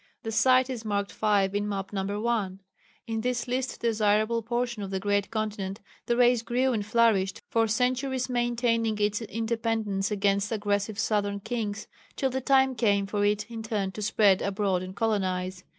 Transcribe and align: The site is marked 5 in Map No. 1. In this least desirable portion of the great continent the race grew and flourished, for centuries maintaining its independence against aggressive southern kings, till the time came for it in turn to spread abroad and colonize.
The 0.23 0.31
site 0.31 0.67
is 0.67 0.83
marked 0.83 1.11
5 1.11 1.53
in 1.53 1.69
Map 1.69 1.93
No. 1.93 2.19
1. 2.21 2.59
In 3.05 3.21
this 3.21 3.47
least 3.47 3.81
desirable 3.81 4.41
portion 4.41 4.81
of 4.81 4.89
the 4.89 4.99
great 4.99 5.29
continent 5.29 5.79
the 6.07 6.17
race 6.17 6.41
grew 6.41 6.73
and 6.73 6.83
flourished, 6.83 7.43
for 7.51 7.67
centuries 7.67 8.27
maintaining 8.27 8.97
its 8.97 9.21
independence 9.21 10.09
against 10.09 10.51
aggressive 10.51 10.97
southern 10.97 11.39
kings, 11.39 11.87
till 12.15 12.31
the 12.31 12.41
time 12.41 12.73
came 12.73 13.05
for 13.05 13.23
it 13.23 13.45
in 13.51 13.61
turn 13.61 13.91
to 13.91 14.01
spread 14.01 14.41
abroad 14.41 14.81
and 14.81 14.95
colonize. 14.95 15.63